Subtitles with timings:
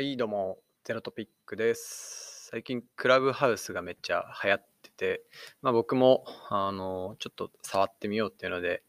[0.00, 2.48] はい、どうも、ゼロトピックです。
[2.50, 5.22] 最近、クラブハウスがめっちゃ流行ってて、
[5.60, 8.82] まあ僕も、あの、ちょっと触ってみようっていうので、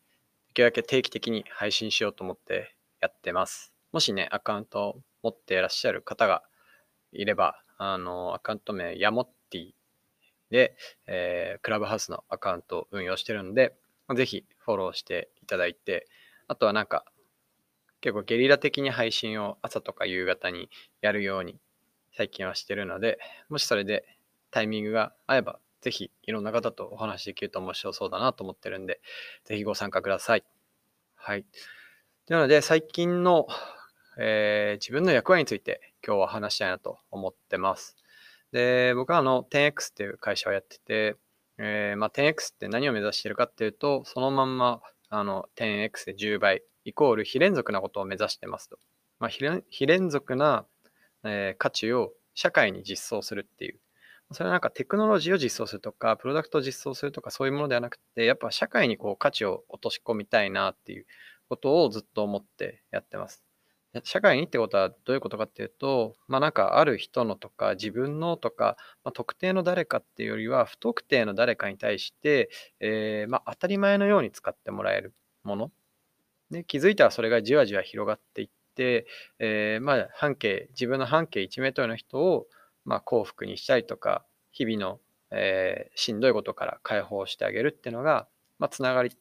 [0.48, 3.74] できるだけ定期的に配信しようと思ってやってます。
[3.92, 6.44] もしね、アカウントを持っていらっしゃる方が
[7.12, 9.72] いれば、あの、アカウント名、ヤモッティ
[10.50, 13.76] で、えークラブハウスのアカウントを運用してるので、
[14.08, 16.08] まあぜひフォローしていただいて、
[16.48, 17.04] あとはなんか、
[18.02, 20.70] 結構ゲリラ的に配信を朝とか夕方に
[21.02, 21.60] やるように
[22.18, 24.06] 最近はしてるので、もしそれで
[24.50, 29.00] タイミングが合えば、ぜひいろんな方とお話しできると面白そうだなと思ってるんで、
[29.46, 30.44] ぜひご参加ください。
[31.16, 31.46] はい。
[32.26, 33.48] というので、最近の、
[34.18, 37.96] えー自分の役割について今日は話したいなと思ってます。
[38.52, 41.16] で、僕はあの 10X っていう会社をやってて、
[41.58, 48.78] えーまあ、10X って何を目指してるかっていうと、そのまんまあの 10X で10倍イコール非連続なことを目指してますと。
[49.20, 50.66] まあ、非連続な、
[51.24, 53.80] えー価値を社会に実装するっていう。
[54.32, 61.06] それはなんかテクノロジーを実装するとか、プロダクトを実装するとかそういうものではなくて、やっぱ社会にこう価値を落とし込みたいなっていう
[61.50, 63.44] ことをずっと思ってやってます。
[64.04, 75.72] 社会にってことはどういうことかっていうと、まあなんかある人のとか自分のとか、まあ、特定の誰かっていうよりは不特定の誰かに対して、えーまあ当たり前のように使ってもらえるもの。
[76.52, 79.08] で気づいたらそれがじわじわ広がっていって、
[79.40, 82.48] えーまあ半径、自分の半径1メートルの人を、
[82.86, 85.00] まあ、幸福にしたりとか、日々の、
[85.32, 88.28] えーしんどいことから解放してあげるっていうのが、
[88.60, 89.12] まあ、つながり、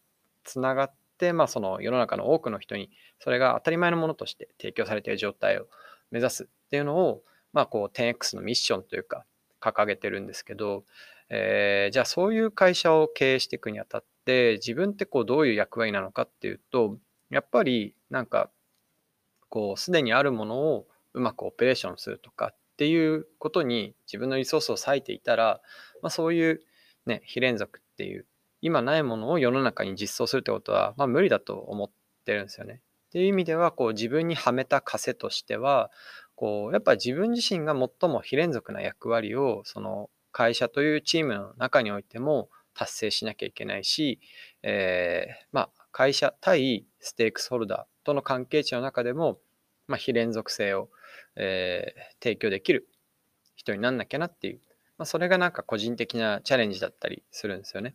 [0.44, 5.66] つながって、まあ、その世の中の多くの人にそれが当たり前のものとして提供されている状態を
[6.10, 7.22] 目指すっていうのを、
[7.52, 9.24] まあ、こう 10X のミッションというか
[9.60, 10.84] 掲げてるんですけど、
[11.28, 16.96] えーじゃあそういう会社を経営していくにあたって自分ってこうどういう役割なのかっていうと
[17.30, 18.50] やっぱりなんか
[19.48, 25.60] こうすでにあるものをうまくオペレーションするとかっていうことに自分のリソースを割いていたら、
[26.02, 26.60] まあ、そういう
[27.06, 28.26] ね非連続っていう
[28.62, 31.90] 今ないものを世の中に実装するってことは、まあ、無理だと思っ
[32.24, 32.80] てるんですよね。
[33.08, 35.90] っていう意味ではこう自分にはめた枷としては
[36.36, 44.20] こうやっぱ自分自身が最も非連続な役割をその会社というチームの中においても達成しなきゃいけないし、
[44.62, 49.38] えーまあ、会社対ステークスホルダーとの関係値の中でも、
[49.86, 50.88] まあ、非連続性を、
[51.36, 52.86] えー提供できる
[53.56, 54.60] 人になんなきゃなっていう、
[54.98, 57.94] まあ、それがなんか個人的なチャレンジだったりするんですよね。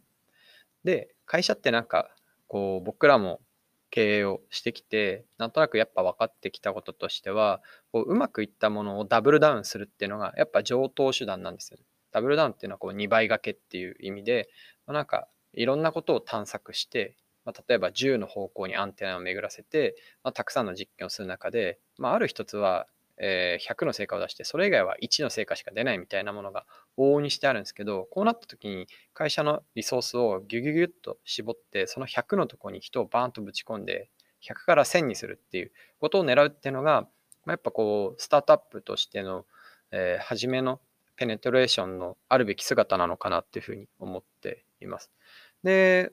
[0.83, 2.09] で会社ってなんか
[2.47, 3.41] こう僕らも
[3.89, 11.85] 経営をしてきてなんとなくやっぱ分かってきたこととしてはこううまくいったものをダブルダウンするっていうのがやっぱ上等手段なんですよね。
[12.11, 14.49] ダブルダウンっていうのはこう2倍掛けっていう意味で、
[14.85, 26.65] まあ、なんかいろんなことを探索して、まあ、例えば10の方向にアンテナを巡らせて、まあ、たくさんの実験をする中で、まあ、ある一つは、えー100の成果を出してそれ以外は1の成果しか出ないみたいなものが
[26.97, 34.09] 往々にしてあるんですけどこうなった時に会社のリソースをギュギュギュッと絞ってその100のところに人をバーンとぶち込んで
[34.45, 37.07] 100から1000にするっていうことを狙うっていうのが、ま
[37.47, 39.45] あ、やっぱこうスタートアップとしての、
[39.91, 40.81] えー初めの
[41.15, 45.11] ペネトレーションのあるべき姿なのかなっていうふうに思っています。
[45.63, 46.11] で、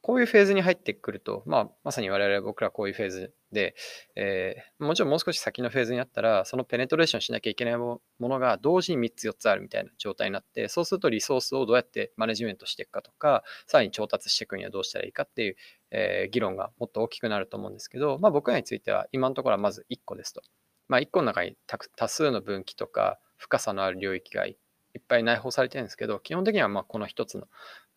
[0.00, 3.74] こういうフェーズに入ってくると、まあ、まさに我々僕らこういうフェーズで、
[4.14, 15.56] えーもちろんもう少し先のフェーズになったら、そのペネトレーションしなきゃいけないものが同時に3つ4つあるみたいな状態になって、そうするとリソースをどうやってマネジメントしていくかとか、さらに調達していくにはどうしたらいいかっていう、
[15.90, 20.42] えー議論がもっと大きくなると思うんですけど、まあ、僕らについては今のところはまず1個ですと。
[20.88, 24.56] まあ、1個の中にたく多数の分岐とか深さのある領域がい
[24.98, 27.46] っぱい内包されてるんですけど、基本的にはまあこの1つの、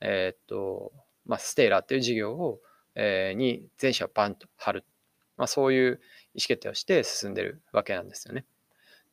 [0.02, 0.92] えーっと、
[1.32, 2.60] まあ、ステーラーっていう事業を、
[2.96, 4.84] えーに全社をバンと貼る。
[5.38, 6.00] まあ、そういう意思
[6.48, 8.44] 決定をして進んでるわけなんですよね。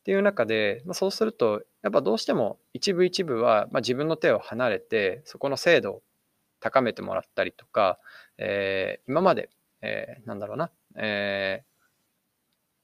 [0.01, 6.03] っていう中で、まあ、そうすると、やっぱどうしても一部一部は、ま、自分の手を離れて、そこの精度を
[6.59, 7.97] 高めてもらったりとか、
[8.37, 9.49] えー今まで、
[9.81, 11.69] えーなんだろうな、えー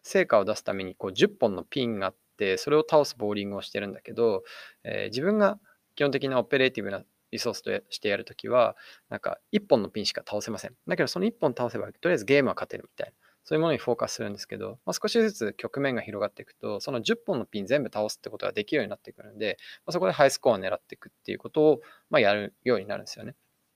[0.03, 4.43] 成果を出すためにこう10本のピンがあって、それを倒すボーリングをしてるんだけど、
[4.83, 5.59] え自分が
[5.95, 7.03] 基本的なオペレーティブな
[7.35, 8.75] リソースとしてやるときは、
[9.09, 10.75] なんか1本のピンしか倒せません。
[10.87, 13.13] だけどその1本倒せば、とりあえずゲームは勝てるみたいな。
[13.45, 23.35] そういうものにフォーカスするんですけど、まあ、少しずつ局面が広がっていくと、その10本のピン全部倒すってことができるようになってくるんで、まあ、そこでハイスコアを狙っていくっていうことを、まあ、やるようになるんですよね。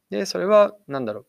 [0.10, 1.26] で、それは、なんだろう、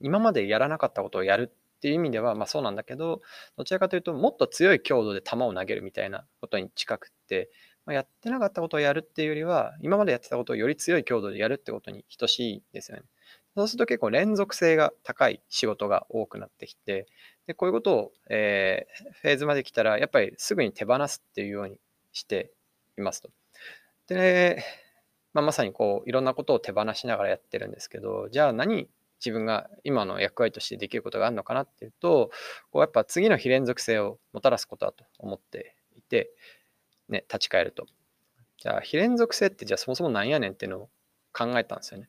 [0.00, 3.22] 今までやらなかったことをやるっていう意味では、まあそうなんだけど、
[3.56, 7.50] どちらかというと、もっと強い強度で球を投げるみたいなことに近くって、
[7.88, 13.04] まあ、やってなかったことをやるっていうよりは、今までやってたことをより強い強度でやるってことに等しいですよね。
[13.56, 17.06] そうすると結構連続性が高い仕事が多くなってきて、
[17.46, 21.80] で、こういうことを、えー、フェーズまで来たら、やっぱりすぐに手放すっていうように
[22.12, 22.52] して
[22.98, 23.30] いますと。
[24.06, 24.62] で、
[25.32, 32.30] まあ、まさにこう、いろんなことを手放しながらやってるんですけど、じゃあ何自分が今の役割としてできることがあるのかなっていうと、
[32.70, 36.30] こうやっぱ次の非連続性をもたらすことだと思っていて、
[37.08, 37.86] ね、立ち返ると。
[38.58, 40.90] じゃあ、非連続性ってじゃあそもそも何やねんっていうのを
[41.32, 42.08] 考えたんですよね。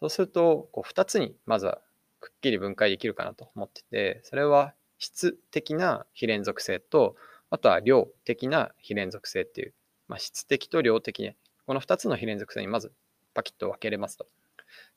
[0.00, 1.80] そうすると、こう2つにまずは
[2.20, 7.16] くっきり分解できるかなと思ってて、それは質的な非連続性と、
[7.50, 9.74] あとは量的な非連続性っていう、
[10.06, 11.36] まあ、質的と量的ね
[11.68, 12.92] この2つの非連続性にまず
[13.34, 14.26] パキッと分けれますと。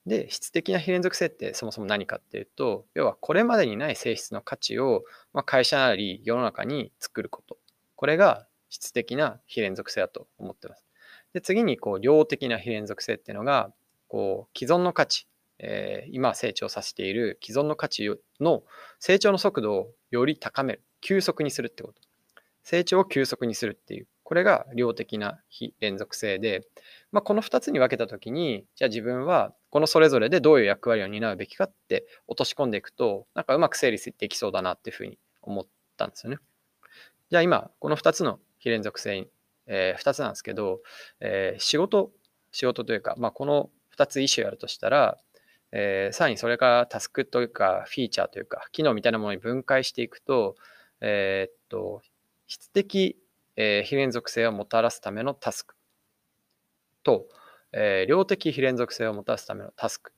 [0.05, 5.03] で、質的な非連続性ってそもそも何かっていうと、要はこれまでにない性質の価値を、
[5.33, 7.57] まあ、会社なり世の中に作ること。
[7.95, 10.87] これが質的な非連続性だと思ってます。
[11.33, 13.71] で、次にこう量的な非連続性っていうのが、
[14.07, 15.27] こう既存の価値、
[15.59, 18.09] えー、今成長させている既存の価値
[18.39, 18.63] の
[18.99, 22.01] 成長の速度をより高める、急速にするってこと。
[22.63, 26.65] 成長を急速にするっていう、これが量的な非連続性で、
[27.11, 35.67] まあ、この2つに分けたときに、じゃあ自分はこのそれぞれでどういう役割を担うべきかって落とし込んでいくと、なんかうまく整理できそうだなっていうふうに思っ
[35.97, 36.37] たんですよね。
[37.29, 39.27] じゃあ今、この2つの非連続性、
[39.65, 40.81] えー、2つなんですけど、
[41.19, 42.11] えー、仕事、
[42.51, 45.17] 仕事というか、まあ、この2つイシューやるとしたら、
[45.71, 50.55] えー、さらにそれからタスクというか、フィーチャーというか、機能みたいなものに分解していくと、
[51.01, 52.01] えー、っと、
[52.47, 53.17] 質的、
[53.55, 55.75] えー、非連続性をもたらすためのタスク
[57.03, 57.27] と、
[57.73, 60.13] えー、量的非連続性をもたらすためのタスク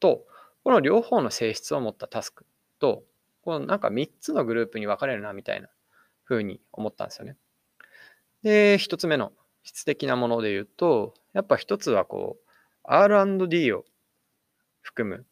[0.00, 0.26] と、
[0.64, 2.44] この両方の性質を持ったタスク
[2.78, 3.04] と、
[3.42, 5.68] このなんか3つのグループに分かれるなみたいな
[6.24, 7.36] 風に思ったんですよね。
[8.42, 9.32] で、1つ目の
[9.62, 12.48] 質的なもので言うと、やっぱ1つはこう、
[12.84, 13.84] R&D を
[14.80, 15.26] 含む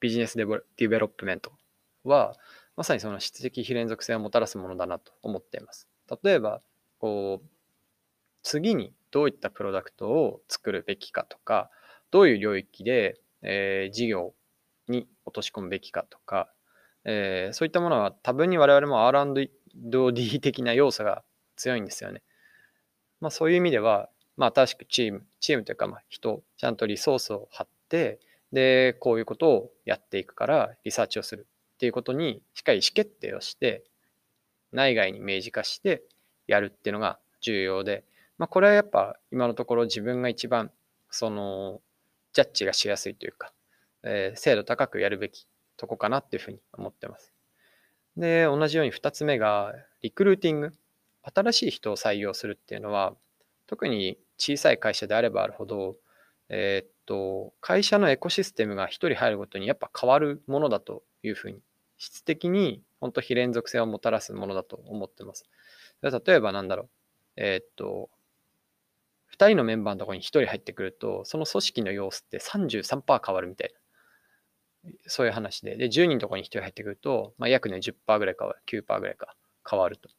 [0.00, 1.52] business development
[2.04, 2.36] は、
[2.76, 5.88] まさにその質的非連続性をもたらすものだなと思っています。
[6.22, 6.60] 例えば、
[6.98, 7.46] こう、
[8.42, 11.70] 次にどういったプロダクトを作るべきかとか、
[12.10, 14.34] どういう領域で、えー、事業
[14.88, 16.48] に落とし込むべきかとか、
[17.04, 19.50] えー、そういったものは多分に我々も R&D
[20.40, 21.22] 的な要素が
[21.56, 22.22] 強いんですよね。
[23.24, 28.20] まあそういう意味では、まあ新しくチーム、チームというかまあ人、ちゃんとリソースを張って、
[28.52, 33.82] で、こういうことをやっていくからリサーチをするっていうことにしっかり意思決定をして、
[34.72, 36.02] 内外に明示化して
[36.46, 38.04] やるっていうのが重要で、
[38.36, 40.70] まあ、これはやっぱ今のところ自分が一番
[41.08, 41.80] その
[42.34, 43.54] ジャッジがしやすいというか、
[44.02, 45.46] えー、精度高くやるべき
[45.78, 47.32] とこかなっていうふうに思ってます。
[48.16, 49.72] で、同じように2つ目が
[50.02, 50.72] リクルーティング。
[51.34, 53.14] 新しい人を採用するっていうのは、
[53.66, 55.96] 特に小さい会社であればあるほど、
[56.48, 61.60] えー、っと、会社のエコシステムが1人入るごとにやっぱ変わるものだというふうに、
[61.96, 65.44] 質的に本当非連続性をもたらすものだと思ってます。
[66.02, 66.88] 例えばなんだろう。
[67.36, 68.10] えー、っと、
[69.32, 74.90] 2人のメンバーのところに1人入ってくると、その組織の様子って33%変わるみたいな。
[75.06, 75.76] そういう話で。
[75.76, 79.34] で、10人のところに1人入ってくると、まあ、約ね10%ぐらい変わる、9%ぐらいか
[79.68, 80.10] 変わると。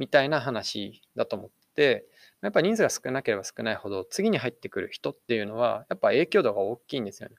[0.00, 2.06] みたいな話だと思って、
[2.40, 7.36] やっぱ人数が少なければ少ないほど、次に入ってくる人っていうのは、やっぱ影響度が大きいんですよね。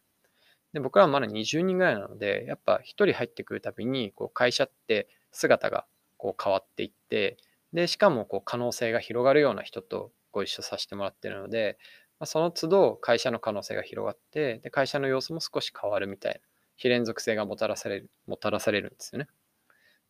[0.71, 5.87] で、僕らはまだ20人ぐらいなので、やっぱ1人入ってくるたびに、こう会社って姿が
[6.17, 7.37] こう変わっていって、
[7.73, 11.79] で、しかもこう可能性が広がるような人とご一緒させてもらってるので、
[12.19, 16.39] まあ、その都度会社の可能性が広がって、で、会社の様子も少し変わるみたいな、
[16.75, 19.27] 非連続性がもたらされる、もたらされるんですよね。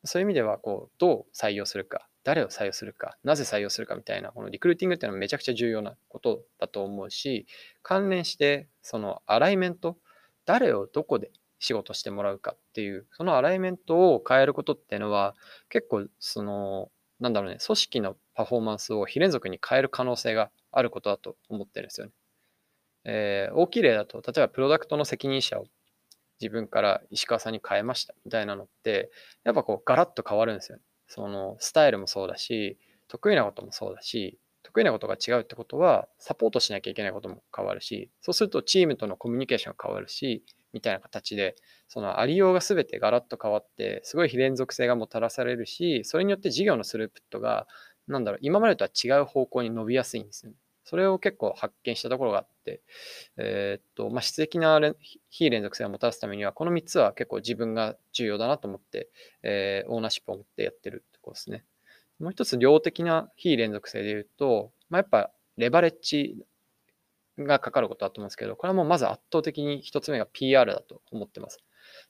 [0.03, 7.47] そういう意味では、こう、どう採用するか、誰を採用するか、なぜ採用するかみたいな、このリクルーティングっていうのはめちゃくちゃ重要なことだと思うし、
[7.81, 9.97] 関連して、そのアライメント、
[10.45, 15.35] 誰をどこで仕事してもらうかっていう、そのアライメントを変えることっていうのは、
[15.69, 22.13] 結構、その、なんだろうね、組織のパフォーマンスを非連続に変える可能性があることだと思ってるんですよね。
[23.03, 25.65] えー、大きい例だと、例えばプロダクトの責任者を
[26.39, 29.11] 自分から石川さんに変えましたみたいなのって、
[29.43, 30.83] やっぱこうガラッと変わるんですよね。
[31.13, 32.77] そのスタイルもそうだし、
[33.09, 41.55] 得意なこともそうだし、得意なことが違うってことは、サポートしなきゃいけないことも変わるし、そうするとチームとのコミュニケーションが変わるし、みたいな形で、
[41.89, 47.67] そのありようが全てガラッと変わって、すごい非連続性がもたらされるし、それによって事業のスループットが、
[48.07, 50.57] なんだろう、今までとは違う方向に伸びやすいんですよね。
[50.83, 52.81] それを結構発見したところがあって、
[53.37, 54.79] えー、っと、まあ、質的な
[55.29, 59.09] 非連続性をもたらすためには、この3つは結構自分が重要だなと思って、
[59.43, 61.63] えー、オーナーシップを持ってやってるところですね。
[62.19, 66.45] もう一つ量的な非連続性で言うと、まあ、やっぱレバレッジ
[67.37, 71.59] がかかることだと思うんですけど、これはもうまず圧倒的に一つ目が PR だと思ってます。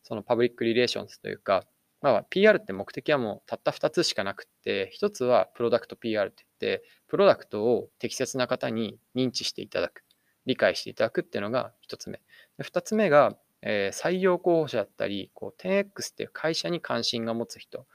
[0.04, 1.66] その public relations というか、
[2.01, 10.03] まあ、PR って目的はもうたった2つしかなくって1つはプロダクト PR って言ってプロダクトを適切な方に認知していただく
[10.46, 12.20] 理解していただくっていうのが1つ目。
[12.58, 17.86] で2つ目が、えー、採用候補者だったりこう 10X っていう会社に関心が持つ人。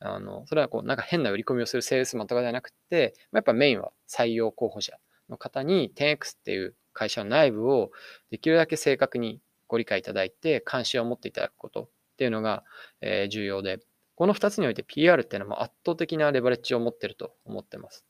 [0.00, 4.98] あのそれはこうなんか変な売り込みをするセールスマンとかじゃなくて、ま、やっぱメインは採用候補者
[5.30, 7.90] の方に 10X っていう会社の内部を
[8.30, 11.88] できるだけ正確にご理解いただいて関心を持っていただくこと。
[12.14, 12.64] っていうのが、
[13.00, 13.80] え、重要で、
[14.14, 18.06] この2つにおいて PR っていうのは圧倒的なレバレッジを持ってると思ってます。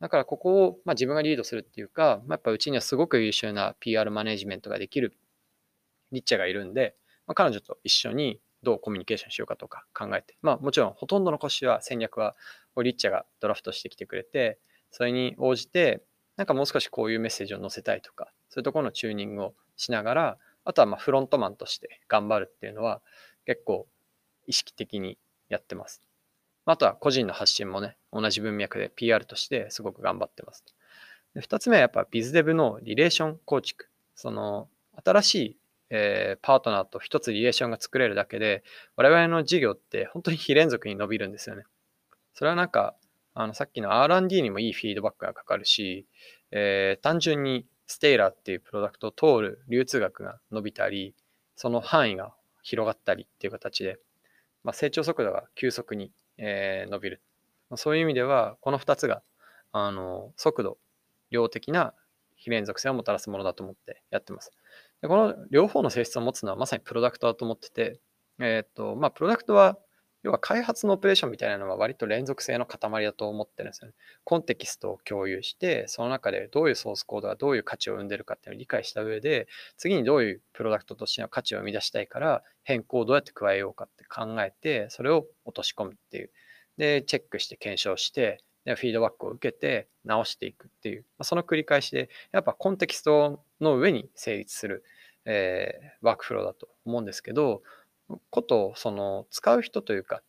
[0.00, 5.16] だからここを、ま、自分がリードするっていうか、ま、やっぱうちにはすごく優秀な PR マネジメントができる
[6.12, 6.94] リッチャがいるんで、
[7.26, 12.36] ま、彼女と一緒にどうコミュニケーションしようかとか考えて、まあもちろんほとんどの腰は戦略は
[12.82, 14.58] リッチャがドラフトしてきてくれて、
[14.90, 16.02] それに応じて、
[16.36, 23.02] なんかもう少しこういうメッセージを載せたいとか、そういうところのチューニングをしながら、あとはまフロントマンとして頑張るっていうのは
[23.46, 23.86] 結構
[24.46, 25.18] 意識的に
[25.48, 26.02] やってます。
[26.64, 30.64] あとは個人の発信もね、同じ文脈で PR としてすごく頑張ってます。
[31.34, 33.88] で2つ目はやっぱビズデブのリレーション構築。
[34.14, 34.68] その
[35.04, 35.56] 新しい、
[35.90, 38.62] えー、パートナーと一つリレーションが作れるだけで、
[38.96, 41.64] 我々の事業って本当に非連続に伸びるんですよね。
[42.34, 42.94] それはなんか、
[43.34, 46.06] あのさっきの R&D にもいいフィードバックがかかるし、
[46.50, 51.14] えー、単純にステイラーっていうプロダクトを通る流通額が伸びたり、
[51.56, 53.98] その範囲が広がったりっていう形で、
[54.64, 57.22] まあ、成長速度が急速に、えー、伸びる。
[57.68, 59.22] まあ、そういう意味では、この2つが、
[59.72, 60.78] あの、速度、
[61.30, 61.94] 量的な
[62.36, 64.50] 非連続性をもたらすものだと思ってやってます。
[65.00, 68.00] でこの両方の性質を持つのはまさにプロダクトだと思ってて、
[68.40, 69.78] えっ、ー、と、まあ、プロダクトは
[70.22, 73.94] 要は開発のオペレーションみたいなのは割と連続性の塊だと思ってるんですよね。
[74.24, 86.30] コンテキストを共有して、その中でどういうソースコードがどういう価値を生んでるかっていうのを理解した上で、次にどういうプロダクトとしての価値を生み出したいから、変更をどうやって加えようかって考えて、それを落とし込むっていう。
[86.76, 94.84] で、チェックして検証して、でフィードバックを受けて直していくっていう、まあ、その繰り返しで、やっぱコンテキストの上に成立する、
[95.24, 97.62] えー、ワークフローだと思うんですけど、
[98.30, 100.22] ことをその使う人というか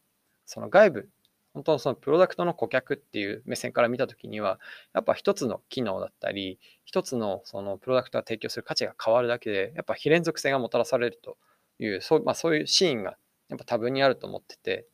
[0.45, 1.09] その外部、
[1.53, 4.59] 本当のそのプロダクトの顧客っていう目線から見たときには、
[4.93, 11.37] やっぱ一つの機能だったり、一つのそのプロダクトが提供する価値が変わるだけで、やっぱ非連続性がもたらされると
[11.79, 13.17] いう、そう,、まあ、そういうシーンが
[13.49, 14.85] やっぱ多分にあると思ってて、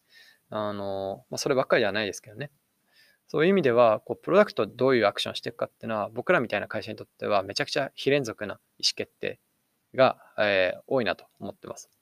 [0.49, 2.51] あの、まあ、そればっかりではないですけどね。
[3.27, 9.39] そういう意味では、こう、プロダクトどういうアクションしていくかっていうのは、僕らみたいな会社にとっては、めちゃくちゃ非連続な意思決定
[9.93, 11.98] が、えー、多いなと思ってます。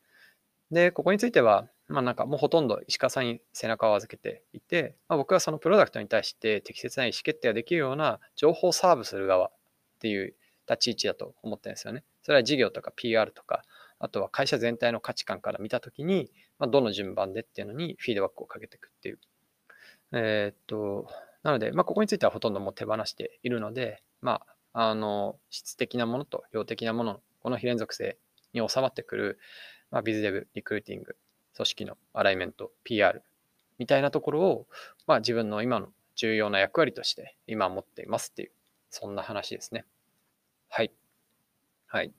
[0.71, 9.51] で、ここについては、まあなんかもうほとんど石川さんに背中を預けていて、まあ、僕はそのプロダクトに対して適切な意思決定ができるような情報サーブする側っ
[9.99, 10.35] ていう
[10.69, 12.03] 立ち位置だと思ってるんですよね。
[12.23, 13.63] それは事業とか PR とか、
[13.99, 19.19] あとは会社全体の価値観から見たときに、まあ、どの順番でっていうのにフィードバックをかけていくっていう。
[20.13, 21.07] えー、っと、
[21.43, 24.41] なので、まあ、ここについてはほとんどもう手放しているので、ま
[24.73, 28.17] あ、あの、質的なものと量的なもの、この非連続性
[28.53, 29.39] に収まってくる、
[29.91, 31.15] まあ、ビズデブ、リクルーティング、
[31.55, 33.23] 組織のアライメント、PR
[33.77, 34.67] みたいなところを、
[35.05, 38.51] まあ、自分の今の重要な役割として今持っていますっていう、
[38.89, 39.85] そんな話ですね。
[40.69, 40.91] はい。
[41.85, 42.11] はい。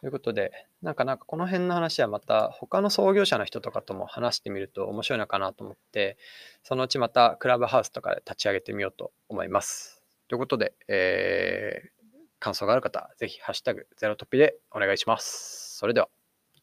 [0.00, 6.18] ということで、なんかなんかこの辺の話はまた他の創業者の人とかとも話してみると面白いのかなと思って、
[6.64, 10.02] そのうちまたクラブハウスとかで立ち上げてみようと思います。
[10.28, 15.76] ということで、えー、感想がある方、ぜひハッシュタグゼロトピでお願いします。
[15.78, 16.08] それでは。